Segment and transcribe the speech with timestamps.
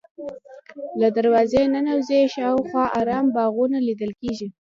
[0.99, 4.47] له دروازې ننوځې شاوخوا ارام باغونه لیدل کېږي.